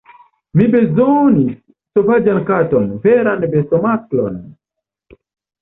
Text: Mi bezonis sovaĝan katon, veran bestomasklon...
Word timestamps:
Mi 0.59 0.65
bezonis 0.75 1.59
sovaĝan 1.99 2.41
katon, 2.49 2.87
veran 3.05 3.47
bestomasklon... 3.53 4.41